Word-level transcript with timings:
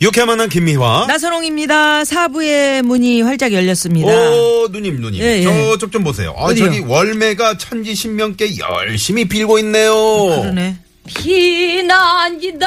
유쾌한 0.00 0.28
만남 0.28 0.48
김미화. 0.48 1.04
나선홍입니다. 1.08 2.06
사부의 2.06 2.80
문이 2.82 3.20
활짝 3.20 3.52
열렸습니다. 3.52 4.08
오, 4.10 4.66
누님, 4.70 4.98
누님. 5.00 5.20
예, 5.20 5.40
예. 5.40 5.44
저쪽 5.44 5.92
좀 5.92 6.02
보세요. 6.02 6.34
아, 6.38 6.44
어디요? 6.44 6.64
저기 6.66 6.78
월매가 6.80 7.58
천지 7.58 7.94
신명께 7.94 8.56
열심히 8.58 9.28
빌고 9.28 9.58
있네요. 9.58 9.92
그러네. 10.40 10.78
피난이다 11.06 12.66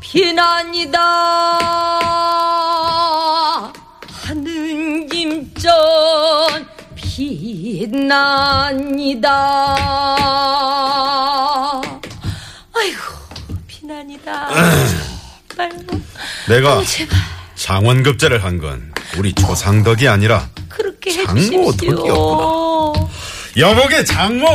피난이다 0.00 1.00
하는 4.10 5.06
김전 5.08 5.72
피난이다 6.96 9.30
아이고 12.74 12.98
피난이다 13.68 14.48
아이고 15.58 16.00
내가 16.48 16.82
제발 16.84 17.18
장원급제를 17.54 18.44
한 18.44 18.58
건 18.60 18.92
우리 19.18 19.32
조상덕이 19.32 20.08
아니라 20.08 20.48
그렇게 20.68 21.24
장모 21.24 21.72
덕이었구나. 21.72 23.08
여보게 23.56 24.04
장모! 24.04 24.46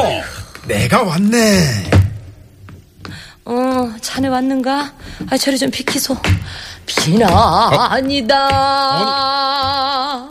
내가 0.67 1.01
왔네. 1.03 1.89
어, 3.45 3.91
자네 4.01 4.27
왔는가? 4.27 4.93
아, 5.31 5.37
저리 5.37 5.57
좀 5.57 5.71
비키소. 5.71 6.15
비난이다. 6.85 8.47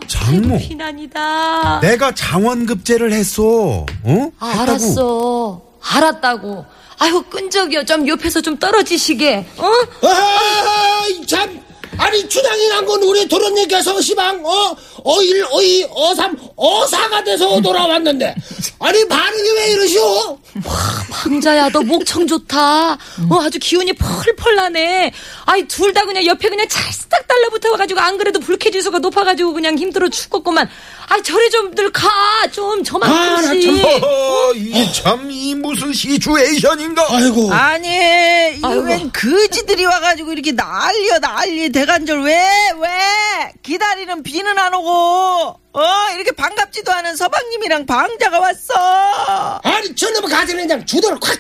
장모. 0.07 0.55
아이고, 0.55 0.69
비난이다. 0.69 1.81
내가 1.81 2.15
장원급제를 2.15 3.13
했어. 3.13 3.85
어? 4.05 4.31
아. 4.39 4.61
알았어. 4.61 5.63
알았다고. 5.83 6.65
아이고, 7.01 7.23
끈적이요. 7.25 7.85
좀 7.87 8.07
옆에서 8.07 8.41
좀 8.43 8.57
떨어지시게. 8.59 9.47
어? 9.57 9.67
아, 10.07 11.03
참. 11.27 11.61
아니, 11.99 12.27
춘향이 12.29 12.69
난 12.69 12.87
건 12.87 13.03
우리 13.03 13.27
도련님께서 13.29 14.01
시방, 14.01 14.45
어, 14.45 14.75
어일, 15.05 15.45
어이, 15.51 15.85
어삼, 15.91 16.37
어사가 16.57 17.25
돼서 17.25 17.61
돌아왔는데. 17.61 18.35
아니, 18.79 19.07
반응이 19.09 19.51
왜 19.51 19.71
이러시오? 19.73 20.39
방자야, 21.11 21.69
너 21.71 21.81
목청 21.83 22.27
좋다. 22.27 22.93
어, 22.95 23.41
아주 23.43 23.59
기운이 23.59 23.93
펄펄 23.95 24.57
나네. 24.57 25.13
아이, 25.47 25.67
둘 25.69 25.93
다 25.93 26.03
그냥 26.05 26.25
옆에 26.25 26.49
그냥 26.49 26.67
찰싹 26.69 27.27
달라붙어 27.41 27.77
가지고, 27.77 28.01
안 28.01 28.19
그래도 28.19 28.39
불쾌지수가 28.41 28.99
높아 28.99 29.25
가지고 29.25 29.53
그냥 29.53 29.79
힘들어 29.79 30.09
죽겠구만. 30.09 30.69
아이, 31.09 31.23
저리 31.23 31.51
좀 31.51 31.71
들 31.75 31.91
가. 31.93 32.09
좀 32.53 32.83
저만 32.85 33.09
아, 33.11 33.41
나 33.41 33.49
크지. 33.49 33.81
참. 33.83 34.03
어, 34.03 34.53
이참 34.55 35.31
이 35.31 35.55
무슨 35.55 35.93
시츄에이션인가? 35.93 37.07
아이고. 37.11 37.53
아니. 37.53 37.89
이웬 38.59 39.11
거지들이 39.13 39.85
와 39.87 40.01
가지고 40.01 40.33
이렇게 40.33 40.53
난리야, 40.53 41.19
난리. 41.21 41.71
대간절 41.71 42.23
왜, 42.23 42.35
왜? 42.81 42.89
기다리는 43.63 44.23
비는 44.23 44.59
안 44.59 44.75
오고, 44.75 45.61
어? 45.73 45.83
이렇게 46.15 46.33
반갑지도 46.33 46.93
않은 46.93 47.17
서방님이랑 47.17 47.87
방자가 47.87 48.39
왔어. 48.41 49.61
아니, 49.63 49.95
저놈의 49.95 50.29
가지는 50.31 50.67
그냥 50.69 50.85
주도를 50.87 51.19
콱. 51.21 51.39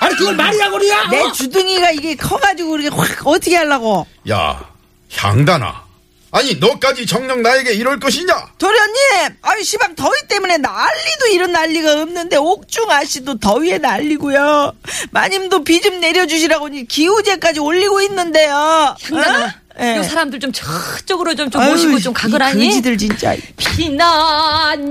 아니, 0.00 0.14
그걸 0.16 0.34
말이라고 0.36 0.78
그러냐? 0.78 1.08
내 1.10 1.20
어? 1.22 1.32
주둥이가 1.32 1.90
이게 1.92 2.14
커가지고 2.16 2.78
이렇게 2.78 2.94
확 2.94 3.26
어떻게 3.26 3.56
하려고. 3.56 4.06
야, 4.28 4.68
향단아. 5.16 5.84
아니, 6.32 6.54
너까지 6.56 7.06
정녕 7.06 7.42
나에게 7.42 7.74
이럴 7.74 8.00
것이냐? 8.00 8.34
도련님, 8.58 9.36
아유, 9.42 9.62
시방 9.62 9.94
더위 9.94 10.10
때문에 10.28 10.56
난리도 10.58 11.26
이런 11.30 11.52
난리가 11.52 11.92
없는데, 12.02 12.36
옥중 12.38 12.90
아씨도 12.90 13.38
더위에 13.38 13.78
난리고요. 13.78 14.72
마님도 15.12 15.62
비 15.62 15.80
좀 15.80 16.00
내려주시라고 16.00 16.70
기우제까지 16.88 17.60
올리고 17.60 18.00
있는데요. 18.02 18.96
향단아, 19.02 19.46
어? 19.46 19.50
예. 19.80 19.96
요 19.96 20.02
사람들 20.02 20.40
좀 20.40 20.50
저쪽으로 20.52 21.36
좀, 21.36 21.48
좀 21.50 21.60
아유, 21.60 21.70
모시고 21.70 22.00
좀이 22.00 22.14
가거라니. 22.14 22.66
거지들 22.68 22.98
진짜. 22.98 23.36
피난이다, 23.56 24.82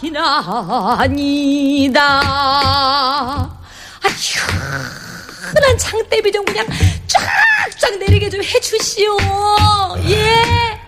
피난이다. 0.00 2.00
아휴, 4.02 4.12
흔한 5.54 5.78
장대비 5.78 6.30
좀 6.30 6.44
그냥 6.44 6.64
쫙 7.08 7.20
쫙 7.80 7.98
내리게 7.98 8.30
좀 8.30 8.42
해주시오. 8.42 9.16
예. 10.08 10.16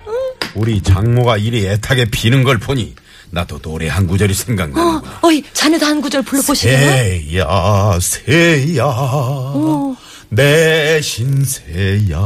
응? 0.06 0.12
우리 0.54 0.82
장모가 0.82 1.36
이리 1.36 1.66
애타게 1.66 2.06
비는 2.06 2.44
걸 2.44 2.58
보니 2.58 2.94
나도 3.30 3.58
노래 3.58 3.88
한 3.88 4.06
구절이 4.06 4.32
생각나는구나. 4.32 5.18
어, 5.22 5.28
어이, 5.28 5.42
자네도 5.52 5.84
한 5.84 6.00
구절 6.00 6.22
불러보시게요? 6.22 6.78
새야 6.78 7.98
새야 8.00 8.86
내 10.30 11.00
신새야 11.00 12.18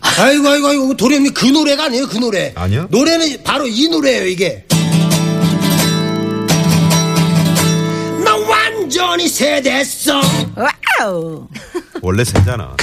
아이고, 0.00 0.48
아이고, 0.48 0.66
아이고, 0.68 0.96
도련님 0.96 1.32
그 1.34 1.46
노래가 1.46 1.84
아니에요, 1.86 2.06
그 2.08 2.18
노래. 2.18 2.52
아니요? 2.56 2.86
노래는 2.90 3.42
바로 3.42 3.66
이 3.66 3.88
노래예요, 3.88 4.26
이게. 4.26 4.64
나 8.24 8.36
완전히 8.36 9.28
새됐어. 9.28 10.20
Wow. 11.00 11.48
원래 12.02 12.24
새잖아 12.24 12.76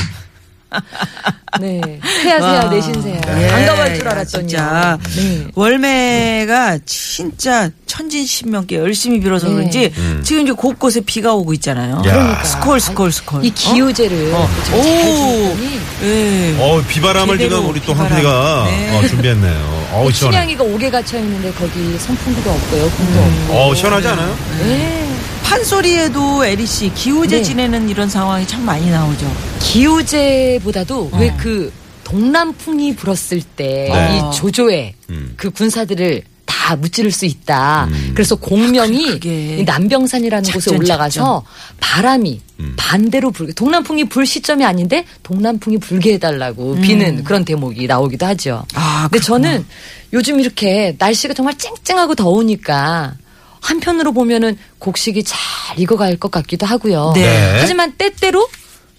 네. 1.61 1.99
새야, 2.23 2.39
새야, 2.41 2.63
내신새야. 2.69 3.21
반가워할 3.21 3.95
줄 3.95 4.07
야, 4.07 4.11
알았더니. 4.11 4.47
진짜. 4.47 4.97
네. 5.15 5.47
월매가 5.53 6.79
진짜 6.85 7.69
천지신명께 7.85 8.77
열심히 8.77 9.19
빌어서 9.19 9.47
네. 9.49 9.53
그런지 9.53 9.93
지금 10.23 10.41
이제 10.43 10.51
곳곳에 10.51 11.01
비가 11.01 11.33
오고 11.35 11.53
있잖아요. 11.53 12.01
그러니까. 12.03 12.43
스콜, 12.43 12.79
스콜, 12.79 13.11
스콜. 13.11 13.45
이 13.45 13.51
기우제를 13.51 14.33
어? 14.33 14.49
좀 14.65 14.79
오. 14.79 15.57
예. 16.03 16.55
어 16.59 16.81
비바람을 16.87 17.37
지금 17.37 17.69
우리 17.69 17.79
또. 17.81 17.93
한PD가 17.93 18.65
네. 18.67 18.97
어, 18.97 19.07
준비했네요 19.07 19.87
어우 19.93 20.11
시원해 20.11 20.37
춘향이가 20.37 20.63
옥에 20.63 20.89
갇혀 20.89 21.19
있는데 21.19 21.51
거기 21.53 21.97
선풍기도 21.99 22.49
없고요, 22.49 22.89
공도 22.89 23.19
없고. 23.19 23.53
어우 23.53 23.75
시원하지 23.75 24.07
않아요? 24.07 24.35
네. 24.59 25.12
판소리에도 25.43 26.45
에리 26.45 26.65
씨 26.65 26.91
기우제 26.93 27.37
네. 27.37 27.43
지내는 27.43 27.89
이런 27.89 28.09
상황이 28.09 28.47
참 28.47 28.65
많이 28.65 28.89
나오죠. 28.89 29.31
기우제보다도 29.59 31.11
왜그 31.13 31.71
동남풍이 32.03 32.95
불었을 32.95 33.41
때이 33.55 33.91
네. 33.91 34.21
조조에 34.33 34.95
음. 35.09 35.33
그 35.37 35.49
군사들을 35.51 36.23
다 36.45 36.75
무찌를 36.77 37.11
수 37.11 37.25
있다. 37.25 37.89
그래서 38.13 38.35
공명이 38.35 39.19
이 39.23 39.63
남병산이라는 39.65 40.51
곳에 40.51 40.69
작전, 40.71 40.77
올라가서 40.77 41.43
바람이 41.79 42.39
음. 42.61 42.73
반대로 42.77 43.31
불게 43.31 43.53
동남풍이 43.53 44.05
불 44.05 44.25
시점이 44.25 44.63
아닌데 44.63 45.03
동남풍이 45.23 45.77
불게 45.79 46.13
해달라고 46.13 46.75
비는 46.75 47.25
그런 47.25 47.43
대목이 47.43 47.87
나오기도 47.87 48.25
하죠. 48.27 48.65
음. 48.73 48.75
아, 48.75 49.07
근데 49.11 49.19
그렇구나. 49.25 49.49
저는 49.49 49.65
요즘 50.13 50.39
이렇게 50.39 50.95
날씨가 50.97 51.33
정말 51.33 51.57
쨍쨍하고 51.57 52.15
더우니까 52.15 53.15
한편으로 53.63 54.11
보면은 54.11 54.57
곡식이 54.79 55.23
잘 55.23 55.37
익어갈 55.79 56.17
것 56.17 56.29
같기도 56.29 56.65
하고요. 56.65 57.13
네. 57.15 57.57
하지만 57.59 57.93
때때로 57.93 58.47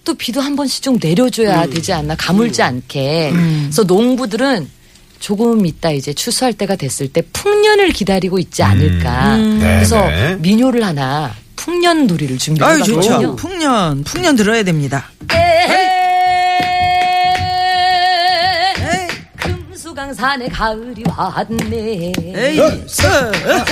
또 0.03 0.13
비도 0.15 0.41
한 0.41 0.55
번씩 0.55 0.81
좀 0.83 0.97
내려줘야 1.01 1.65
음. 1.65 1.69
되지 1.69 1.93
않나 1.93 2.15
가물지 2.15 2.61
않게. 2.61 3.31
그래서 3.63 3.83
농부들은 3.83 4.69
조금 5.19 5.65
있다 5.65 5.91
이제 5.91 6.13
추수할 6.13 6.53
때가 6.53 6.75
됐을 6.75 7.07
때 7.07 7.21
풍년을 7.33 7.89
기다리고 7.89 8.37
있지 8.39 8.63
않을까. 8.63 9.35
음. 9.35 9.59
그래서 9.59 10.01
네네. 10.01 10.35
민요를 10.37 10.83
하나 10.83 11.33
풍년 11.55 12.05
놀이를. 12.07 12.37
좋죠. 12.37 13.35
풍년 13.35 14.03
풍년 14.03 14.35
들어야 14.35 14.63
됩니다. 14.63 15.09
에이, 15.31 15.37
금수강산에 20.15 20.47
가을이 20.47 21.03
왔네. 21.15 22.13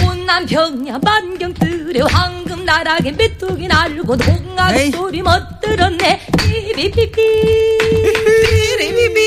혼난 0.05 0.45
평야 0.45 0.99
만경들의 0.99 2.01
황금 2.03 2.65
나락에 2.65 3.11
메뚜기 3.11 3.67
날고 3.67 4.17
동학. 4.17 4.77
소리 4.91 5.21
멋들었네. 5.21 6.27
삐비삐삐. 6.37 7.11
삐리비비. 8.77 9.19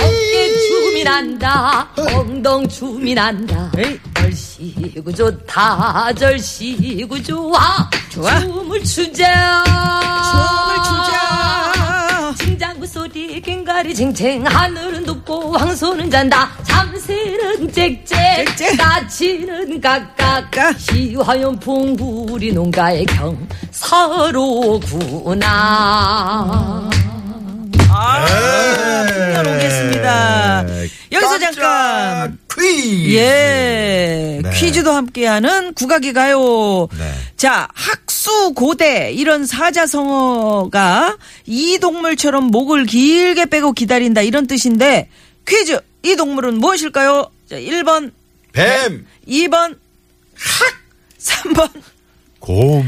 어깨 0.00 0.52
춤이 0.68 1.04
난다. 1.04 1.88
엉덩 2.14 2.66
춤이 2.68 3.14
난다. 3.14 3.70
절시구 4.16 5.12
좋다. 5.14 6.12
절시구 6.14 7.22
좋아. 7.22 7.90
좋아. 8.08 8.40
춤을 8.40 8.82
추자. 8.84 9.64
춤을 10.24 10.76
추자. 10.84 11.49
해바라리 13.80 13.94
쟁쟁 13.94 14.46
하늘은 14.46 15.04
덥고 15.04 15.56
황소는 15.56 16.10
잔다 16.10 16.50
잠새는 16.64 17.72
짹짹 17.72 18.44
짹짹. 18.56 18.76
까치는 18.76 19.80
깍깍 19.80 20.50
까. 20.50 20.72
시화연풍 20.74 21.96
부리 21.96 22.52
농가의 22.52 23.06
경사로구나 23.06 25.48
아, 27.92 29.04
풍겨놓겠습니다. 29.06 30.64
여기서 31.12 31.38
잠깐. 31.40 32.38
퀴즈. 32.54 33.14
예, 33.16 34.40
네. 34.42 34.50
퀴즈도 34.50 34.92
함께하는 34.92 35.74
국악이 35.74 36.12
가요. 36.12 36.86
네. 36.96 37.12
자, 37.40 37.68
학수 37.72 38.52
고대 38.52 39.12
이런 39.12 39.46
사자성어가 39.46 41.16
이 41.46 41.78
동물처럼 41.78 42.48
목을 42.48 42.84
길게 42.84 43.46
빼고 43.46 43.72
기다린다 43.72 44.20
이런 44.20 44.46
뜻인데 44.46 45.08
퀴즈 45.48 45.80
이 46.02 46.16
동물은 46.16 46.58
무엇일까요? 46.58 47.30
자, 47.48 47.56
1번, 47.56 48.12
뱀. 48.52 49.06
2번, 49.26 49.78
학, 50.36 50.74
3번 51.18 51.70
곰. 52.40 52.84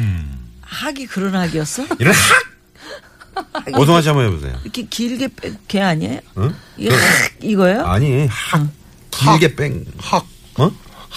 학이 0.60 1.06
그런 1.06 1.34
학이었어? 1.34 1.87
이런 1.98 2.12
학. 2.12 3.78
오성아 3.81 4.02
씨 4.02 4.08
한번 4.08 4.26
해보세요. 4.26 4.55
이렇게 4.64 4.82
길게 4.82 5.28
뺀개 5.28 5.81
아니에요? 5.81 6.20
응? 6.37 6.55
이게 6.76 6.94
학 6.94 7.31
이거예요? 7.40 7.87
아니 7.87 8.26
학. 8.26 8.69
길게 9.12 9.56
뺑. 9.56 9.87
학. 9.96 10.26
어? 10.58 10.70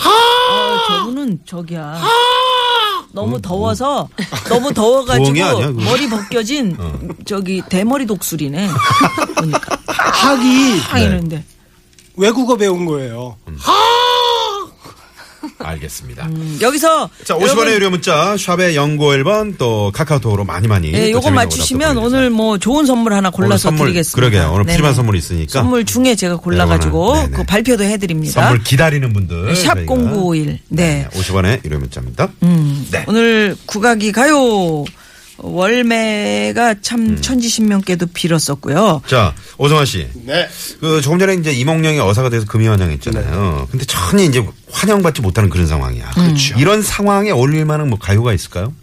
아, 0.06 0.86
저분은 0.88 1.40
저기야. 1.46 2.02
너무 3.16 3.42
더워서 3.42 4.10
너무 4.50 4.74
더워가지고 4.74 5.24
부엉이 5.24 5.42
아니야, 5.42 5.68
그거? 5.68 5.82
머리 5.82 6.10
벗겨진 6.10 6.78
저기 7.26 7.62
대머리 7.70 8.06
독수리네. 8.06 8.70
보니까. 9.36 9.80
학이 9.88 10.80
하 10.80 11.00
이러는데. 11.00 11.44
외국어 12.18 12.58
배운 12.58 12.86
거예요. 12.86 13.38
알겠습니다. 15.60 16.26
음, 16.28 16.58
여기서 16.62 17.10
자, 17.24 17.36
50원의 17.36 17.74
유료 17.76 17.90
문자 17.90 18.36
샵의 18.38 18.76
연고 18.76 19.12
1번 19.12 19.58
또 19.58 19.92
카카오톡으로 19.94 20.44
많이 20.44 20.68
많이 20.68 20.92
예, 20.94 21.06
또 21.06 21.12
요거 21.12 21.32
맞추시면 21.32 21.98
오늘 21.98 22.30
뭐 22.30 22.58
좋은 22.58 22.86
선물 22.86 23.14
하나 23.14 23.30
골라서 23.30 23.70
선물, 23.70 23.88
드리겠습니다. 23.88 24.16
그러게요. 24.16 24.52
오늘 24.54 24.66
네네. 24.66 24.78
푸짐한 24.78 24.94
선물이 24.96 25.18
있으니까 25.20 25.52
선물 25.60 25.86
중에 25.86 26.16
제가 26.16 26.38
골라가지고 26.38 27.14
네, 27.14 27.22
네네. 27.24 27.38
그 27.38 27.44
발표도 27.44 27.84
해드립니다. 27.84 28.42
선물 28.42 28.64
기다리는 28.64 29.12
분들 29.14 29.56
샵 29.56 29.76
저희가 29.76 29.94
0951. 29.94 30.60
네. 30.70 31.08
50원의 31.12 31.64
유료 31.66 31.80
문자입니다. 31.80 32.30
음, 32.44 32.88
네. 32.92 33.04
오늘 33.08 33.56
국악이 33.66 34.12
가요 34.12 34.84
월매가 35.38 36.76
참 36.82 37.02
음. 37.02 37.22
천지신명께도 37.22 38.08
빌었었고요. 38.14 39.02
자, 39.08 39.34
오성아 39.58 39.86
씨. 39.86 40.08
네. 40.26 40.48
그 40.80 41.02
조금 41.02 41.20
전에 41.20 41.34
이제 41.36 41.52
이몽룡이 41.52 42.00
어사가 42.00 42.30
돼서 42.30 42.46
금이 42.46 42.68
환영했잖아요. 42.68 43.68
근데 43.72 43.86
전혀 43.86 44.24
이제 44.24 44.46
환영받지 44.72 45.22
못하는 45.22 45.50
그런 45.50 45.68
상황이야. 45.68 46.12
그렇죠. 46.12 46.58
이런 46.58 46.82
상황에 46.82 47.32
어울릴 47.32 47.66
만한 47.66 47.90
뭐 47.90 48.00
가요가 48.00 48.34
있을까요? 48.34 48.74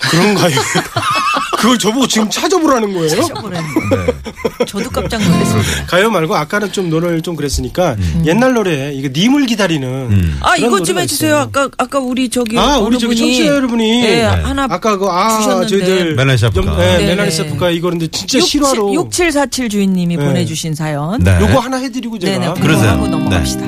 그런가요? 0.00 0.56
그걸 1.58 1.78
저보고 1.78 2.06
지금 2.06 2.30
찾아보라는 2.30 2.94
거예요? 2.94 3.08
네. 3.50 4.64
저도 4.66 4.88
깜짝 4.88 5.22
놀랐어요. 5.22 5.62
가요 5.86 6.08
말고 6.10 6.34
아까는 6.34 6.72
좀 6.72 6.88
노래를 6.88 7.20
좀 7.20 7.36
그랬으니까 7.36 7.96
음. 7.98 8.22
옛날 8.26 8.54
노래 8.54 8.92
이거 8.94 9.10
님을 9.12 9.44
기다리는 9.44 10.36
아, 10.40 10.54
그런 10.56 10.66
이것 10.70 10.84
좀 10.86 10.98
해주세요. 10.98 11.28
있어요. 11.30 11.40
아까, 11.42 11.68
아까 11.76 11.98
우리 11.98 12.30
저기. 12.30 12.58
아, 12.58 12.78
우리 12.78 12.98
저기 12.98 13.14
분이 13.14 13.18
청취자 13.34 13.54
여러분이 13.54 14.04
예, 14.04 14.14
네. 14.16 14.22
하나. 14.22 14.66
아까 14.70 14.96
그, 14.96 15.06
아, 15.06 15.38
주셨는데. 15.38 15.68
저희들. 15.68 16.14
멜라니 16.16 16.38
샤프카. 16.38 16.66
염- 16.66 16.78
네, 16.78 16.96
네네. 16.98 17.06
멜라니 17.16 17.30
샤프카 17.30 17.70
이거 17.70 17.90
근데 17.90 18.06
진짜 18.06 18.38
67, 18.38 18.48
실화로. 18.62 18.94
6747 18.94 19.68
주인님이 19.68 20.16
네. 20.16 20.24
보내주신 20.24 20.74
사연. 20.74 21.22
네. 21.22 21.38
요거 21.42 21.58
하나 21.58 21.76
해드리고 21.76 22.18
제가. 22.18 22.54
그러세요. 22.54 22.90
하고 22.92 23.06
넘어갑시다. 23.06 23.66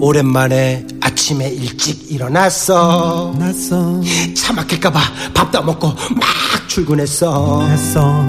오랜만에 0.00 0.86
아침에 1.28 1.48
일찍 1.48 2.10
일어났어. 2.10 3.34
났어. 3.38 4.00
차 4.34 4.50
막힐까봐 4.54 4.98
밥도 5.34 5.58
안 5.58 5.66
먹고 5.66 5.88
막 5.88 6.68
출근했어. 6.68 7.66
났어. 7.68 8.24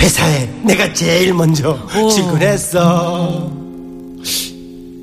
회사에 0.00 0.46
내가 0.64 0.92
제일 0.92 1.34
먼저 1.34 1.78
출근했어. 2.12 3.48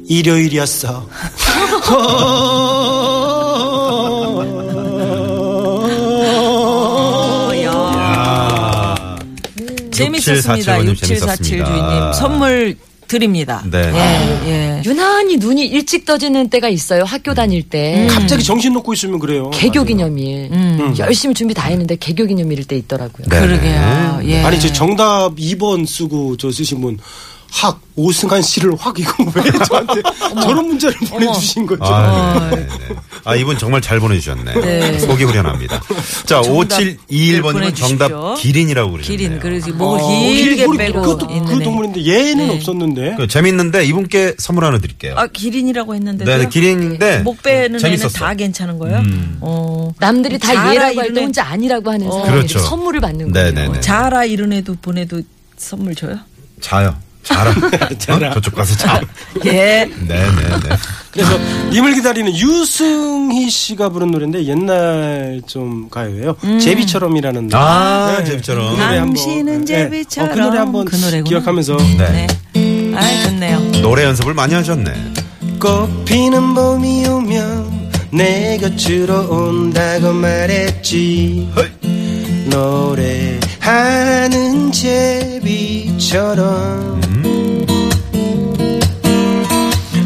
일요일이었어. 0.09 1.07
어, 6.59 7.51
야. 7.63 9.17
재밌었습니다. 9.91 10.79
6747 10.79 10.89
6747 10.89 11.07
재밌었습니다. 11.07 11.43
주인님. 11.43 12.13
선물 12.13 12.77
드립니다. 13.09 13.61
네. 13.69 13.91
예, 13.93 14.49
예. 14.49 14.81
유난히 14.85 15.35
눈이 15.37 15.65
일찍 15.65 16.05
떠지는 16.05 16.49
때가 16.49 16.69
있어요 16.69 17.03
학교 17.03 17.33
다닐 17.33 17.63
때 17.67 18.07
갑자기 18.09 18.43
정신 18.43 18.71
놓고 18.73 18.93
있으면 18.93 19.19
그래요. 19.19 19.49
개교 19.49 19.83
기념일 19.83 20.49
열심히 20.97 21.33
준비 21.33 21.53
다 21.53 21.67
했는데 21.67 21.97
개교 21.97 22.25
기념일일 22.25 22.63
때 22.65 22.77
있더라고요 22.77 23.27
네. 23.27 23.39
그러게요. 23.41 24.19
예. 24.25 24.43
아니 24.43 24.59
저 24.61 24.71
정답 24.71 25.35
2번 25.35 25.85
쓰고 25.85 26.37
저 26.37 26.51
쓰신 26.51 26.79
분 26.79 26.97
학 27.51 27.81
오승환 27.95 28.41
씨를 28.41 28.73
확 28.77 28.97
이거 28.99 29.11
왜 29.35 29.51
저한테 29.65 30.01
저런 30.41 30.67
문자를 30.67 30.95
보내주신 31.09 31.65
거죠? 31.65 31.83
아, 31.83 32.49
네, 32.51 32.55
네. 32.57 32.67
아, 33.25 33.35
이분 33.35 33.57
정말 33.57 33.81
잘 33.81 33.99
보내주셨네. 33.99 34.53
네. 34.61 34.99
속이 34.99 35.23
후련합니다. 35.23 35.81
자, 36.25 36.41
정답 36.41 36.77
5721번님은 36.77 37.51
보내주십시오. 37.51 37.97
정답 37.97 38.35
기린이라고 38.35 38.91
그러셨네요. 38.91 39.17
기린, 39.17 39.39
그러지. 39.39 39.71
목을 39.73 39.99
어, 39.99 40.07
길게 40.07 40.63
우리 40.65 40.77
빼고 40.77 41.01
그것도 41.01 41.25
있는 41.33 41.45
그 41.45 41.61
애. 41.61 41.63
동물인데 41.63 42.05
얘는 42.05 42.47
네. 42.47 42.55
없었는데. 42.55 43.15
그 43.17 43.27
재밌는데 43.27 43.85
이분께 43.85 44.35
선물 44.37 44.63
하나 44.65 44.77
드릴게요. 44.77 45.15
아, 45.17 45.27
기린이라고 45.27 45.95
했는데. 45.95 46.25
네, 46.25 46.37
네, 46.37 46.47
기린인데 46.47 47.19
목 47.19 47.41
빼는 47.43 47.65
애는 47.65 47.79
재밌었어. 47.79 48.19
다 48.19 48.33
괜찮은 48.35 48.77
거예요? 48.79 49.03
어. 49.41 49.91
남들이 49.99 50.37
다 50.39 50.53
얘라고 50.73 50.99
할때 50.99 51.05
이러네. 51.11 51.21
혼자 51.21 51.43
아니라고 51.45 51.91
하는 51.91 52.09
사람이 52.09 52.29
그렇죠. 52.29 52.59
선물을 52.59 53.01
받는 53.01 53.31
네, 53.33 53.51
거예요 53.51 53.53
네, 53.53 53.67
네. 53.73 53.81
자라 53.81 54.23
이런 54.23 54.53
애도 54.53 54.75
보내도 54.81 55.21
선물 55.57 55.95
줘요? 55.95 56.17
자요. 56.61 56.95
자라. 57.23 57.51
어? 58.29 58.33
저쪽 58.33 58.55
가서 58.55 58.75
자. 58.77 59.01
예. 59.45 59.51
네, 59.51 59.89
네, 60.07 60.25
네. 60.25 60.75
그래서 61.11 61.37
님을 61.71 61.93
기다리는 61.95 62.35
유승희 62.35 63.49
씨가 63.49 63.89
부른 63.89 64.11
노래인데 64.11 64.45
옛날 64.45 65.41
좀 65.47 65.89
가요예요. 65.89 66.35
제비처럼이라는 66.61 67.47
노래. 67.47 67.63
아, 67.63 68.15
네. 68.19 68.25
제비처럼. 68.25 68.75
그 68.75 68.81
노래 68.81 68.97
한번, 68.97 69.15
당신은 69.15 69.65
네. 69.65 69.73
제비처럼. 69.73 70.29
어, 70.29 70.33
그 70.33 70.39
노래 70.39 70.57
한번 70.59 70.85
그. 70.85 71.23
기억하면서 71.23 71.77
네. 71.97 72.27
네. 72.53 72.93
아이, 72.95 73.23
좋네요. 73.23 73.59
노래 73.81 74.03
연습을 74.05 74.33
많이 74.33 74.53
하셨네. 74.53 74.93
꽃 75.59 76.05
피는 76.05 76.53
봄이 76.53 77.05
오면 77.07 77.89
내 78.11 78.57
곁으로 78.57 79.27
온다고 79.29 80.13
말했지 80.13 81.49
헐. 81.55 81.71
노래하는 83.69 84.71
제비처럼 85.99 87.01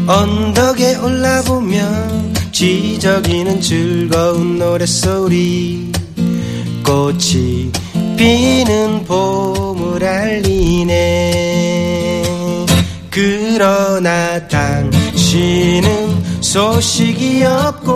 언덕에 0.06 0.96
올라보면 0.96 2.34
지저귀는 2.52 3.62
즐거운 3.62 4.58
노랫소리 4.58 5.90
꽃이 6.84 7.72
피는 8.16 9.04
봄을 9.06 10.04
알리네. 10.04 11.44
그러나 13.10 14.46
당신은 14.48 16.42
소식이 16.42 17.44
없고 17.44 17.94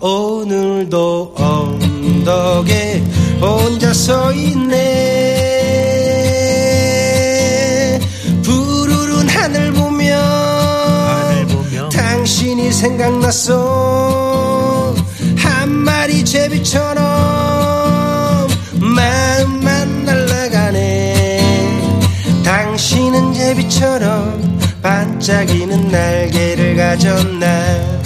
오늘도 0.00 1.34
언덕에 1.36 3.02
혼자 3.40 3.94
서 3.94 4.32
있네 4.32 5.39
생각났어. 12.72 14.24
한 15.36 15.70
마리 15.70 16.24
제비처럼 16.24 17.04
마음만 18.80 20.04
날아가네. 20.04 21.40
당신은 22.44 23.34
제비처럼 23.34 24.60
반짝이는 24.82 25.88
날개를 25.90 26.76
가졌나. 26.76 28.00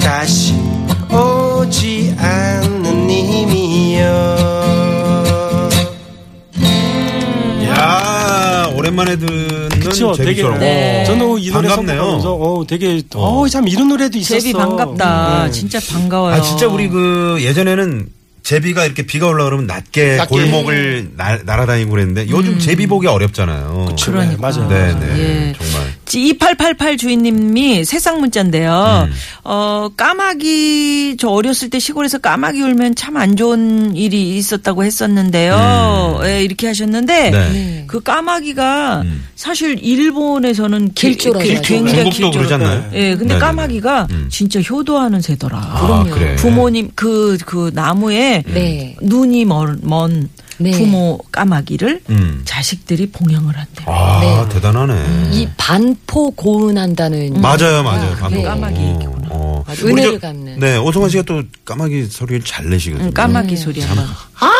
다시 0.00 0.54
오지 1.10 2.14
않는 2.18 3.06
님이여. 3.06 4.08
야 7.66 8.70
오랜만에 8.76 9.16
듣 9.16 9.39
는 9.90 10.12
그쵸, 10.12 10.12
되게. 10.12 10.42
네. 10.58 11.04
저는 11.04 11.38
이 11.38 11.50
노래 11.50 11.68
반갑네요. 11.68 12.02
어, 12.02 12.64
되게 12.66 13.02
어, 13.14 13.48
참 13.48 13.68
이런 13.68 13.88
노래도 13.88 14.18
있었어. 14.18 14.40
제비 14.40 14.52
반갑다. 14.52 15.44
네. 15.46 15.50
진짜 15.50 15.78
반가워요. 15.80 16.34
아 16.34 16.40
진짜 16.40 16.66
우리 16.66 16.88
그 16.88 17.38
예전에는 17.40 18.06
제비가 18.42 18.84
이렇게 18.84 19.04
비가 19.04 19.26
올라 19.26 19.44
그러면 19.44 19.66
낮게, 19.66 20.16
낮게. 20.16 20.28
골목을 20.28 21.10
날, 21.16 21.42
날아다니고 21.44 21.90
그랬는데 21.90 22.28
요즘 22.30 22.58
제비 22.58 22.86
보기 22.86 23.06
어렵잖아요. 23.06 23.94
그러니까. 24.02 24.40
맞아요. 24.40 24.68
네, 24.68 24.94
네. 24.98 25.18
예. 25.18 25.52
정말. 25.58 25.99
2888 26.18 26.96
주인님이 26.96 27.84
세상 27.84 28.20
문자인데요. 28.20 29.08
음. 29.08 29.14
어, 29.44 29.88
까마귀, 29.96 31.16
저 31.18 31.28
어렸을 31.28 31.70
때 31.70 31.78
시골에서 31.78 32.18
까마귀 32.18 32.60
울면 32.62 32.94
참 32.96 33.16
안 33.16 33.36
좋은 33.36 33.96
일이 33.96 34.36
있었다고 34.38 34.82
했었는데요. 34.84 36.20
예, 36.24 36.42
이렇게 36.42 36.68
하셨는데, 36.68 37.28
음. 37.28 37.32
네. 37.52 37.84
그 37.86 38.00
까마귀가 38.00 39.02
음. 39.02 39.26
사실 39.34 39.78
일본에서는 39.82 40.92
하죠. 41.58 41.62
굉장히 41.62 42.30
그러지 42.30 42.54
않나요? 42.54 42.84
예, 42.94 43.10
근데 43.16 43.34
네네네. 43.34 43.38
까마귀가 43.40 44.06
음. 44.10 44.26
진짜 44.30 44.60
효도하는 44.60 45.20
새더라. 45.20 45.58
아, 45.58 46.04
그래. 46.10 46.36
부모님 46.36 46.90
그 46.94 47.36
그 47.46 47.70
나무에 47.74 48.42
네. 48.46 48.96
눈이 49.02 49.44
먼, 49.44 49.78
먼 49.82 50.28
네. 50.60 50.72
부모 50.72 51.18
까마귀를 51.32 52.02
음. 52.10 52.42
자식들이 52.44 53.10
봉양을 53.10 53.56
한대. 53.56 53.82
아, 53.86 54.20
네. 54.20 54.48
대단하네. 54.54 55.30
이 55.32 55.48
반포 55.56 56.32
고은한다는 56.32 57.40
맞아요, 57.40 57.82
맞아요. 57.82 58.16
아. 58.20 58.28
네. 58.28 58.42
까마귀 58.42 58.76
어. 58.78 59.20
어. 59.30 59.64
은혜를 59.82 60.12
저- 60.20 60.26
갚는. 60.26 60.58
네, 60.60 60.76
오성환 60.76 61.08
씨가 61.10 61.22
또 61.22 61.42
까마귀 61.64 62.06
소리를 62.06 62.42
잘 62.44 62.68
내시거든요. 62.68 63.08
응, 63.08 63.12
까마귀 63.14 63.56
소리 63.56 63.80
한번. 63.80 64.04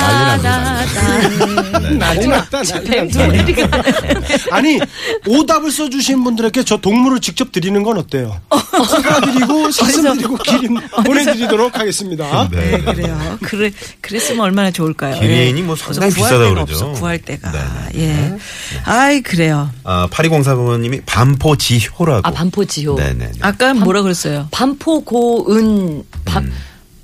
난리 1.97 1.97
났네. 1.97 1.97
난리. 1.97 2.19
네. 2.19 2.27
났다, 2.27 2.63
난리 2.63 3.53
났다. 3.53 3.81
아니, 4.51 4.79
오답을 5.27 5.71
써주신 5.71 6.23
분들에게 6.23 6.63
저 6.63 6.77
동물을 6.77 7.19
직접 7.21 7.51
드리는 7.51 7.81
건 7.83 7.97
어때요? 7.97 8.39
코브라 8.49 9.21
드리고, 9.21 9.71
사슴 9.71 10.15
드리고, 10.15 10.37
기린 10.37 10.77
보내드리도록 11.05 11.77
하겠습니다. 11.77 12.47
네, 12.51 12.71
네, 12.71 12.77
네. 12.77 12.83
그래요. 12.93 13.37
그래 13.41 13.71
그랬으면 14.01 14.41
얼마나 14.41 14.71
좋을까요? 14.71 15.19
기린이 15.19 15.59
예. 15.59 15.63
뭐 15.63 15.75
상당히 15.75 16.13
데가 16.13 16.37
그러죠. 16.37 16.93
구할 16.93 17.19
데가. 17.19 17.51
네, 17.51 17.59
예. 17.95 18.37
아이 18.85 19.21
그래요. 19.21 19.69
아, 19.83 20.07
8204번님이 20.11 21.03
반포지효라고. 21.05 22.27
아 22.27 22.31
반포지효 22.31 22.95
네네. 22.95 23.31
아까 23.41 23.73
뭐라 23.73 24.01
그랬어요? 24.01 24.47
반포 24.51 25.03
고은 25.03 26.03
반 26.25 26.51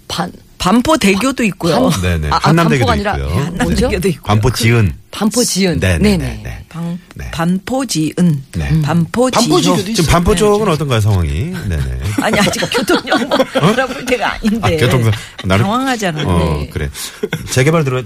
반 0.07 0.31
반포 0.57 0.97
대교도 0.97 1.43
있고요. 1.45 1.89
반- 1.89 2.01
네네. 2.01 2.29
아, 2.31 2.35
아, 2.35 2.39
한남대교도 2.49 2.85
반포가 2.87 2.91
아니라 2.91 3.15
있고요. 3.15 3.29
뭐죠? 3.45 3.85
한남대교도 3.85 4.07
있고. 4.09 4.23
반포 4.27 4.51
지은. 4.51 4.93
반포 5.11 5.43
지은 5.43 5.79
네네네. 5.79 6.17
네네. 6.17 6.41
네. 6.43 6.65
방, 6.67 6.99
네. 7.15 7.31
반포 7.31 7.85
지은, 7.85 8.43
네. 8.55 8.81
반포지효. 8.81 9.41
반포지효도 9.41 9.77
지금 9.83 9.91
있어요. 9.93 10.07
반포 10.11 10.35
쪽은 10.35 10.67
어떤가요, 10.67 10.99
상황이? 10.99 11.29
네네. 11.29 11.99
아니 12.21 12.39
아직 12.39 12.59
교통정보 12.71 13.37
알아볼 13.59 14.05
때가 14.05 14.33
아닌데. 14.33 14.59
아, 14.61 14.69
교통사. 14.77 15.11
나는- 15.43 15.61
당황하잖아. 15.61 16.23
어, 16.27 16.37
네. 16.59 16.69
그래. 16.73 16.89
재개발 17.51 17.85
들어, 17.85 18.03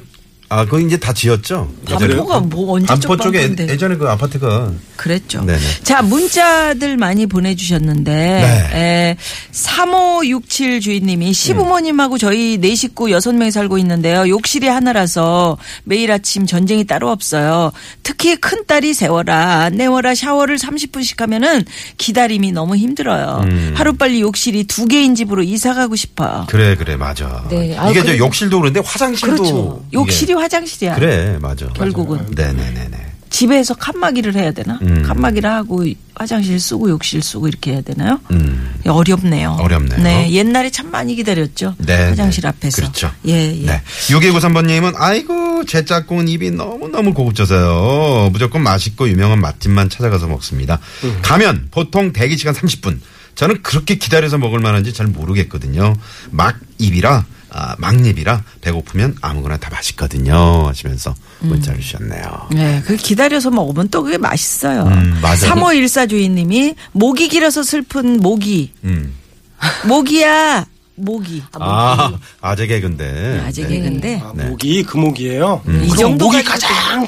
아, 0.53 0.65
그거 0.65 0.79
이제 0.79 0.97
다 0.97 1.11
지었죠? 1.13 1.67
반포가 1.89 2.39
뭐 2.41 2.73
언제 2.75 2.85
반포 2.85 3.17
쪽에. 3.17 3.49
예- 3.59 3.67
예전에 3.69 3.95
그 3.95 4.07
아파트가. 4.07 4.71
그랬죠. 4.95 5.43
네네. 5.43 5.59
자, 5.83 6.01
문자들 6.03 6.97
많이 6.97 7.25
보내주셨는데, 7.25 8.11
네. 8.13 8.79
에, 8.79 9.17
3567 9.51 10.79
주인님이 10.79 11.33
시부모님하고 11.33 12.17
저희 12.17 12.57
네 12.59 12.75
식구 12.75 13.11
여섯 13.11 13.33
명이 13.33 13.51
살고 13.51 13.77
있는데요. 13.79 14.27
욕실이 14.29 14.67
하나라서 14.67 15.57
매일 15.83 16.11
아침 16.11 16.45
전쟁이 16.45 16.85
따로 16.85 17.09
없어요. 17.09 17.71
특히 18.03 18.35
큰 18.35 18.65
딸이 18.67 18.93
세워라, 18.93 19.69
내워라 19.71 20.13
샤워를 20.15 20.57
30분씩 20.57 21.19
하면은 21.19 21.65
기다림이 21.97 22.51
너무 22.51 22.75
힘들어요. 22.77 23.41
음. 23.45 23.73
하루빨리 23.75 24.21
욕실이 24.21 24.65
두 24.65 24.85
개인 24.87 25.15
집으로 25.15 25.41
이사 25.43 25.73
가고 25.73 25.95
싶어요. 25.95 26.45
그래, 26.49 26.75
그래, 26.75 26.95
맞아. 26.95 27.43
네. 27.49 27.75
아, 27.77 27.89
이게 27.89 28.01
저 28.01 28.05
그리고- 28.07 28.25
욕실도 28.25 28.59
그런데 28.59 28.79
화장실도. 28.85 29.35
그렇죠. 29.35 29.83
이게- 29.89 29.93
욕실이 29.97 30.33
화장실이야. 30.43 30.95
그래, 30.95 31.37
맞아. 31.41 31.67
결국은. 31.67 32.19
네네네네. 32.35 33.13
집에서 33.29 33.73
칸막이를 33.73 34.35
해야 34.35 34.51
되나? 34.51 34.77
음. 34.83 35.01
칸막이를 35.01 35.49
하고 35.49 35.83
화장실 36.13 36.59
쓰고 36.59 36.87
욕실 36.91 37.23
쓰고 37.23 37.47
이렇게 37.47 37.71
해야 37.71 37.81
되나요? 37.81 38.19
음. 38.29 38.75
어렵네요. 38.85 39.57
어렵네요. 39.59 40.03
네, 40.03 40.31
옛날에 40.31 40.69
참 40.69 40.91
많이 40.91 41.15
기다렸죠. 41.15 41.73
네. 41.79 42.09
화장실 42.09 42.43
네. 42.43 42.49
앞에서. 42.49 42.81
그렇죠. 42.83 43.11
예, 43.27 43.59
예. 43.59 43.65
네. 43.65 43.81
6193번님은, 44.09 44.93
아이고, 44.97 45.65
제 45.65 45.83
짝꿍은 45.83 46.27
입이 46.27 46.51
너무너무 46.51 47.15
고급져서요. 47.15 48.29
무조건 48.31 48.61
맛있고 48.61 49.09
유명한 49.09 49.41
맛집만 49.41 49.89
찾아가서 49.89 50.27
먹습니다. 50.27 50.79
음. 51.03 51.17
가면 51.23 51.69
보통 51.71 52.13
대기 52.13 52.37
시간 52.37 52.53
30분. 52.53 52.99
저는 53.33 53.63
그렇게 53.63 53.95
기다려서 53.95 54.37
먹을 54.37 54.59
만한지 54.59 54.93
잘 54.93 55.07
모르겠거든요. 55.07 55.95
막 56.29 56.55
입이라, 56.77 57.25
아, 57.55 57.75
막립이라 57.77 58.43
배고프면 58.61 59.17
아무거나 59.21 59.57
다 59.57 59.69
맛있거든요. 59.71 60.67
하시면서 60.67 61.13
문자를 61.39 61.79
주셨네요. 61.81 62.47
네, 62.51 62.81
그 62.85 62.95
기다려서 62.95 63.51
먹으면 63.51 63.89
또 63.89 64.01
그게 64.01 64.17
맛있어요. 64.17 64.83
음, 64.83 65.19
맞아요. 65.21 65.37
3514 65.37 66.07
주인님이 66.07 66.73
목이 66.93 67.27
길어서 67.27 67.61
슬픈 67.61 68.17
모기. 68.19 68.71
음. 68.83 69.13
모기야, 69.85 70.65
모기. 70.95 71.43
아, 71.53 72.11
아재 72.41 72.65
개근데. 72.67 73.43
아재 73.45 73.63
네. 73.63 73.69
개근데. 73.69 74.21
아, 74.23 74.33
목이 74.33 74.83
그 74.83 74.97
목이에요. 74.97 75.61
이 75.65 75.69
그럼 75.69 75.95
정도 75.95 76.25
목이 76.25 76.43
가지고 76.43 76.73
가장 76.73 77.07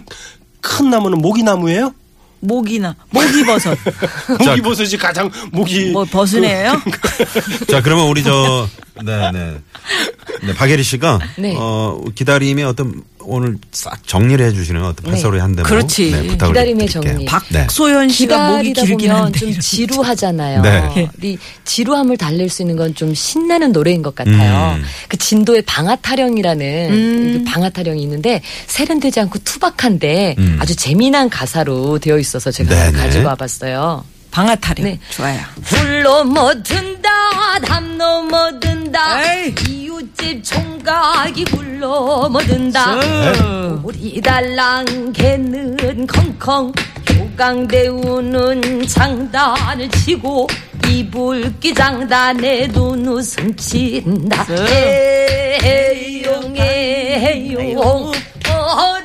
큰 0.62 0.90
나무는 0.92 1.18
모기 1.20 1.42
나무예요? 1.44 1.94
모기나 2.40 2.96
모기 3.10 3.44
버섯. 3.44 3.78
모기 4.40 4.62
버섯이 4.62 4.98
가장 4.98 5.30
목이 5.52 5.92
뭐 5.92 6.06
버스네요? 6.06 6.82
자, 7.70 7.82
그러면 7.82 8.08
우리 8.08 8.24
저, 8.24 8.68
네, 9.04 9.32
네. 9.32 9.58
네, 10.44 10.54
박예리 10.54 10.84
씨가, 10.84 11.20
네. 11.38 11.54
어, 11.58 12.00
기다림의 12.16 12.66
어떤, 12.66 13.04
오늘 13.28 13.58
싹 13.72 14.06
정리를 14.08 14.46
해주시는 14.46 14.84
어떤 14.84 15.12
발설의 15.12 15.42
한 15.42 15.56
대목. 15.56 15.68
그렇지. 15.68 16.12
네, 16.12 16.28
부탁을 16.28 16.54
기다림의 16.54 16.88
드릴게요. 16.88 17.14
정리. 17.14 17.26
박소연 17.26 18.10
씨가 18.10 18.50
목이 18.52 18.68
기다리다 18.70 18.82
길긴 18.88 19.10
보면 19.10 19.24
한데. 19.26 19.40
좀. 19.40 19.60
지루하잖아요. 19.60 20.62
네. 20.62 21.10
이 21.24 21.38
지루함을 21.64 22.18
달랠 22.18 22.50
수 22.50 22.62
있는 22.62 22.76
건 22.76 22.94
좀 22.96 23.14
신나는 23.14 23.72
노래인 23.72 24.02
것 24.04 24.14
같아요. 24.16 24.76
음. 24.78 24.84
그 25.10 25.18
진도의 25.18 25.64
방아타령이라는 25.64 26.90
음. 26.92 27.34
그 27.46 27.52
방아타령이 27.52 28.02
있는데 28.04 28.42
세련되지 28.68 29.20
않고 29.22 29.40
투박한데 29.44 30.36
음. 30.38 30.58
아주 30.62 30.76
재미난 30.76 31.30
가사로 31.30 32.00
되어 32.00 32.18
있어서 32.20 32.52
제가 32.52 32.70
네네. 32.74 32.98
가지고 32.98 33.28
와봤어요. 33.28 34.04
방아 34.36 34.54
타령. 34.56 34.84
네. 34.84 35.00
좋아요. 35.12 35.40
불 35.64 36.04
넘어든다 36.04 37.10
담 37.64 37.98
넘어든다 37.98 39.24
에이. 39.24 39.56
이웃집 39.70 40.44
총각이 40.44 41.46
굴 41.46 41.80
넘어든다 41.80 42.98
우리 43.82 44.20
달랑 44.20 45.14
개는 45.14 46.06
컹컹 46.06 46.74
효강대 47.18 47.88
우는 47.88 48.86
장단을 48.88 49.90
치고 49.92 50.48
이불기 50.90 51.74
장단에도 51.74 52.90
웃음 52.90 53.56
친다 53.56 54.46
에용 55.64 56.58
에 56.58 57.56
용 57.74 58.12
어라 58.50 58.52
우겨라 58.52 59.05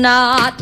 나? 0.00 0.56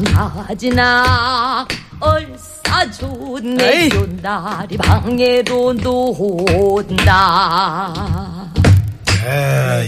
나지나? 0.48 1.66
얼싸 2.00 2.90
좋네. 2.90 3.88
좋나리 3.90 4.76
방에도 4.76 5.72
논다 5.72 7.12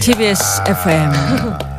TBS 0.01 0.61
FM. 0.65 1.11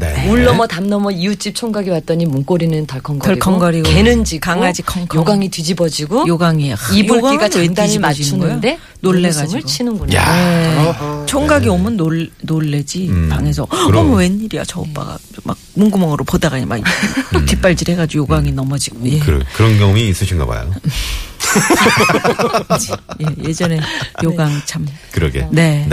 네. 0.00 0.26
물 0.26 0.44
넘어 0.44 0.66
담 0.66 0.88
넘어 0.88 1.10
이웃집 1.10 1.54
총각이 1.54 1.90
왔더니 1.90 2.24
문고리는 2.24 2.86
덜컹거리고, 2.86 3.38
덜컹거리고, 3.44 3.90
개는 3.90 4.24
짖고 4.24 4.40
강아지 4.40 4.82
컹컹. 4.82 5.20
요강이 5.20 5.50
뒤집어지고 5.50 6.26
요강이 6.26 6.74
이불기가 6.94 7.48
뒤집어지는 7.48 8.00
맞추는데 8.00 8.68
거야? 8.76 8.80
놀래가지고. 9.00 9.66
치는구나. 9.66 10.14
야. 10.14 10.24
네. 10.34 11.26
총각이 11.26 11.68
오면 11.68 11.98
놀, 11.98 12.30
놀래지 12.40 13.08
음, 13.10 13.28
방에서. 13.28 13.66
어머 13.70 14.16
웬일이야 14.16 14.64
저 14.64 14.80
오빠가 14.80 15.18
막 15.44 15.56
문구멍으로 15.74 16.24
보다가 16.24 16.58
막 16.64 16.80
뒷발질 17.46 17.90
해가지고 17.90 18.22
요강이 18.22 18.52
넘어지고 18.52 18.98
예. 19.04 19.18
그, 19.18 19.42
그런 19.54 19.78
경험이 19.78 20.08
있으신가 20.08 20.46
봐요. 20.46 20.72
예, 23.20 23.48
예전에 23.48 23.80
요강 24.22 24.62
참 24.64 24.86
그러게. 25.12 25.46
네. 25.50 25.86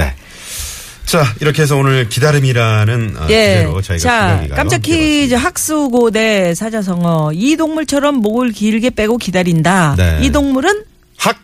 자, 1.07 1.23
이렇게 1.39 1.61
해서 1.61 1.77
오늘 1.77 2.09
기다림이라는 2.09 3.15
어, 3.17 3.27
예. 3.29 3.55
주제로 3.55 3.81
저희가 3.81 4.01
자, 4.03 4.47
깜짝 4.53 4.81
퀴즈 4.81 5.35
학수고대 5.35 6.53
사자성어. 6.53 7.31
이 7.33 7.55
동물처럼 7.55 8.15
목을 8.15 8.51
길게 8.51 8.89
빼고 8.89 9.17
기다린다. 9.17 9.95
네. 9.97 10.19
이 10.21 10.29
동물은 10.31 10.83
학 11.17 11.39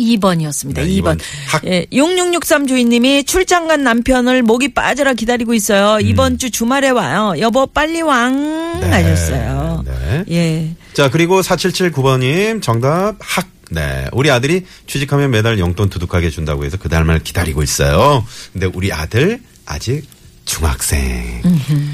2번이었습니다. 0.00 0.74
네, 0.76 0.84
2번. 0.84 0.88
이번. 0.88 1.18
학. 1.48 1.64
예, 1.66 1.84
6663 1.92 2.66
주인님이 2.66 3.24
출장 3.24 3.68
간 3.68 3.84
남편을 3.84 4.42
목이 4.42 4.72
빠져라 4.72 5.12
기다리고 5.12 5.52
있어요. 5.52 6.00
이번 6.00 6.38
주 6.38 6.50
주말에 6.50 6.88
와요. 6.88 7.34
여보 7.40 7.66
빨리 7.66 8.00
왕 8.00 8.32
음. 8.34 8.80
네. 8.80 8.88
하셨어요. 8.90 9.84
네. 9.84 10.24
예. 10.30 10.70
자, 10.94 11.10
그리고 11.10 11.42
4779번님 11.42 12.62
정답 12.62 13.16
학. 13.20 13.46
네. 13.70 14.06
우리 14.12 14.30
아들이 14.30 14.64
취직하면 14.86 15.30
매달 15.30 15.58
용돈 15.58 15.88
두둑하게 15.90 16.30
준다고 16.30 16.64
해서 16.64 16.76
그 16.76 16.88
달만 16.88 17.22
기다리고 17.22 17.62
있어요. 17.62 18.24
근데 18.52 18.66
우리 18.72 18.92
아들 18.92 19.40
아직 19.66 20.04
중학생. 20.44 21.42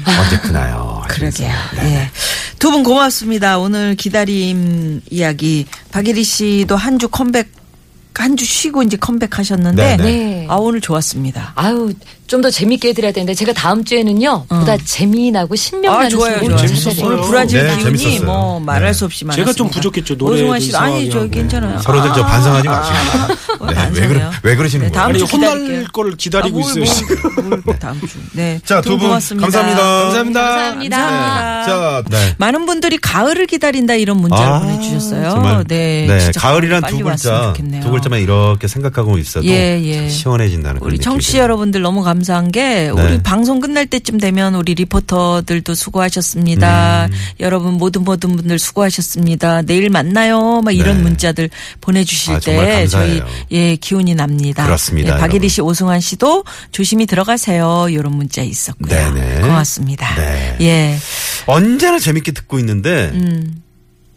언제 0.07 0.37
크나요? 0.39 1.03
그러게요. 1.09 1.51
예. 1.83 2.09
두 2.59 2.71
분 2.71 2.83
고맙습니다. 2.83 3.57
오늘 3.59 3.95
기다림 3.95 5.01
이야기. 5.11 5.65
박예리 5.91 6.23
씨도 6.23 6.75
한 6.77 6.97
주 6.97 7.09
컴백, 7.09 7.51
한 8.13 8.37
주 8.37 8.45
쉬고 8.45 8.81
이제 8.83 8.95
컴백하셨는데. 8.97 9.97
네, 9.97 9.97
네. 9.97 10.03
네. 10.03 10.47
아, 10.49 10.55
오늘 10.55 10.79
좋았습니다. 10.79 11.51
아유 11.55 11.93
좀 12.27 12.41
더 12.45 12.49
재밌게 12.51 12.89
해드려야 12.89 13.11
되는데 13.11 13.33
제가 13.33 13.53
다음 13.53 13.83
주에는요 13.83 14.45
보다 14.47 14.77
재미나고 14.77 15.55
신명나는 15.55 16.05
아, 16.05 16.09
좋아요, 16.09 16.39
좋아요. 16.39 16.57
찾아드릴게요. 16.57 17.05
오늘 17.07 17.21
브라질 17.21 17.63
네, 17.67 17.77
기운이 17.77 17.97
재밌었어요. 17.97 18.25
뭐 18.27 18.59
말할 18.59 18.87
네. 18.89 18.93
수 18.93 19.05
없이 19.05 19.25
많았습니다. 19.25 19.51
제가 19.51 19.55
좀 19.55 19.69
부족했죠, 19.69 20.17
노래 20.17 20.35
오승환 20.41 20.59
씨도 20.59 20.77
아니, 20.77 21.09
저 21.09 21.27
괜찮아요. 21.27 21.79
서로들 21.79 22.11
저 22.13 22.21
아. 22.23 22.25
반성하지 22.27 22.67
마시고. 22.67 22.95
어, 23.63 23.71
네, 23.71 23.89
왜. 23.93 24.07
그러, 24.07 24.31
왜 24.43 24.55
그러시는 24.55 24.87
네, 24.87 24.91
다음 24.91 25.13
거예요? 25.13 25.23
아니 25.23 25.29
주 25.29 25.35
혼날. 25.35 25.85
걸 25.93 26.11
기다리고 26.17 26.59
아, 26.59 26.61
뭘, 26.73 26.83
있어요. 26.83 27.15
다음 27.79 28.01
주. 28.01 28.17
네. 28.33 28.59
자, 28.65 28.81
두분 28.81 28.99
고맙습니다. 29.07 29.45
감사합니다. 29.45 29.81
감사합니다. 29.81 30.41
감사합니다. 30.41 31.63
자, 31.65 32.03
네. 32.09 32.35
많은 32.37 32.65
분들이 32.65 32.97
가을을 32.97 33.47
기다린다 33.47 33.95
이런 33.95 34.17
문자를 34.17 34.45
아, 34.45 34.59
보내주셨어요. 34.59 35.63
네, 35.67 36.05
네, 36.07 36.31
가을이란 36.35 36.83
두 36.83 36.99
글자. 36.99 37.53
두 37.81 37.91
글자만 37.91 38.19
이렇게 38.19 38.67
생각하고 38.67 39.17
있어도 39.17 39.45
예, 39.47 39.81
예. 39.81 40.09
시원해진다는 40.09 40.81
우리 40.81 40.97
들어요. 40.97 41.43
여러분들 41.43 41.81
너무 41.81 42.03
감 42.03 42.14
사한 42.23 42.51
게 42.51 42.61
네. 42.63 42.89
우리 42.89 43.21
방송 43.21 43.59
끝날 43.59 43.85
때쯤 43.85 44.19
되면 44.19 44.55
우리 44.55 44.73
리포터들도 44.75 45.73
수고하셨습니다. 45.73 47.07
음. 47.07 47.11
여러분 47.39 47.73
모든 47.73 48.03
모든 48.03 48.35
분들 48.35 48.59
수고하셨습니다. 48.59 49.63
내일 49.63 49.89
만나요. 49.89 50.61
막 50.61 50.71
이런 50.71 50.97
네. 50.97 51.03
문자들 51.03 51.49
보내주실 51.81 52.33
아, 52.33 52.39
때 52.39 52.87
저희. 52.87 53.21
예 53.51 53.75
기운이 53.75 54.15
납니다. 54.15 54.65
그렇습니다, 54.65 55.15
예, 55.15 55.19
박예리. 55.19 55.49
씨, 55.49 55.61
오승환 55.61 55.99
씨도 55.99 56.43
조심히 56.71 57.05
들어가세요. 57.05 57.87
이런 57.89 58.15
문자 58.15 58.41
있었고요. 58.41 58.89
네네. 58.89 59.41
고맙습니다. 59.41 60.15
네. 60.15 60.57
예. 60.61 60.97
언제나 61.45 61.99
재밌게 61.99 62.31
듣고 62.31 62.59
있는데 62.59 63.11
음. 63.13 63.61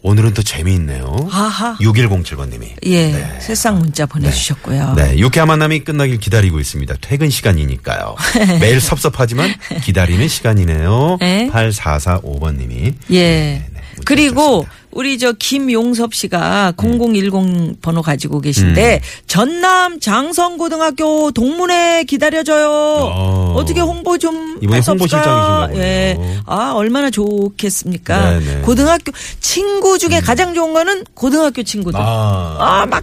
오늘은 0.01 0.33
또 0.33 0.41
재미있네요. 0.41 1.27
아하. 1.31 1.77
6107번님이. 1.81 2.85
예. 2.87 3.37
새싹 3.41 3.77
문자 3.77 4.05
보내주셨고요. 4.05 4.93
네, 4.95 5.17
유쾌한 5.17 5.47
만남이 5.47 5.83
끝나길 5.83 6.19
기다리고 6.19 6.59
있습니다. 6.59 6.95
퇴근 7.01 7.29
시간이니까요. 7.29 8.15
매일 8.61 8.79
섭섭하지만 8.79 9.53
기다리는 9.83 10.25
시간이네요. 10.27 11.17
네. 11.19 11.49
8445번님이. 11.51 12.93
예. 13.11 13.65
문자 13.65 14.05
그리고 14.05 14.61
주셨습니다. 14.61 14.78
우리 14.99 15.17
저 15.17 15.31
김용섭 15.31 16.13
씨가 16.13 16.73
음. 16.83 16.99
0010 16.99 17.79
번호 17.81 18.01
가지고 18.01 18.41
계신데 18.41 18.99
전남 19.27 20.01
장성고등학교 20.01 21.31
동문회 21.31 22.03
기다려줘요. 22.03 22.67
어. 22.69 23.53
어. 23.55 23.65
떻게 23.65 23.79
홍보 23.79 24.17
좀 24.17 24.57
이번에 24.61 24.79
할 24.79 24.83
수 24.83 24.91
홍보실장이신가 24.91 25.63
없을까? 25.63 25.67
보네요. 25.67 25.81
예. 25.81 26.39
아 26.45 26.73
얼마나 26.75 27.09
좋겠습니까? 27.09 28.29
네네. 28.39 28.45
음. 28.55 28.61
고등학교 28.65 29.13
친구 29.39 29.97
중에 29.97 30.19
가장 30.19 30.53
좋은 30.53 30.73
거는 30.73 31.05
고등학교 31.13 31.63
친구들. 31.63 31.97
아. 31.97 32.57
아, 32.59 32.85
막 32.85 33.01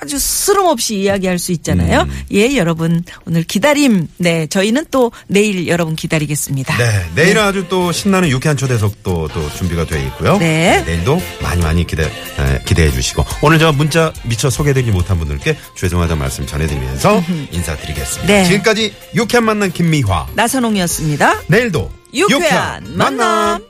아주 0.00 0.18
스름없이 0.18 0.96
이야기할 1.00 1.38
수 1.38 1.52
있잖아요. 1.52 2.02
음. 2.02 2.22
예, 2.32 2.56
여러분 2.56 3.02
오늘 3.26 3.42
기다림. 3.42 4.08
네, 4.18 4.46
저희는 4.46 4.86
또 4.90 5.10
내일 5.26 5.66
여러분 5.66 5.96
기다리겠습니다. 5.96 6.76
네, 6.76 7.06
내일은 7.14 7.42
아주 7.42 7.66
또 7.68 7.90
신나는 7.92 8.28
유쾌한 8.28 8.56
초대석도 8.56 9.28
또 9.32 9.54
준비가 9.54 9.84
되어 9.84 10.00
있고요. 10.06 10.38
네. 10.38 10.82
내일도 10.86 11.20
많이 11.42 11.62
많이 11.62 11.86
기대, 11.86 12.04
에, 12.04 12.62
기대해 12.64 12.90
주시고 12.90 13.24
오늘 13.42 13.58
저 13.58 13.72
문자 13.72 14.12
미처 14.24 14.50
소개되지 14.50 14.90
못한 14.90 15.18
분들께 15.18 15.56
죄송하다는 15.76 16.18
말씀 16.18 16.46
전해드리면서 16.46 17.22
인사드리겠습니다. 17.52 18.32
네. 18.32 18.44
지금까지 18.44 18.94
유쾌한 19.14 19.44
만남 19.44 19.72
김미화. 19.72 20.28
나선홍이었습니다. 20.34 21.42
내일도 21.48 21.90
유쾌한 22.14 22.96
만남. 22.96 23.67